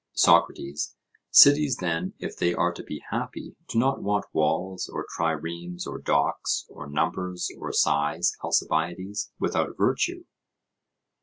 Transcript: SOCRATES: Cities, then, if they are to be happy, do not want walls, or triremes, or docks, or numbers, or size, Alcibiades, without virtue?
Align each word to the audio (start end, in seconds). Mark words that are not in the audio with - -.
SOCRATES: 0.15 0.95
Cities, 1.29 1.77
then, 1.79 2.15
if 2.17 2.35
they 2.35 2.55
are 2.55 2.73
to 2.73 2.81
be 2.81 3.03
happy, 3.11 3.55
do 3.69 3.77
not 3.77 4.01
want 4.01 4.25
walls, 4.33 4.89
or 4.89 5.05
triremes, 5.15 5.85
or 5.85 5.99
docks, 5.99 6.65
or 6.69 6.89
numbers, 6.89 7.51
or 7.59 7.71
size, 7.71 8.35
Alcibiades, 8.43 9.31
without 9.39 9.77
virtue? 9.77 10.23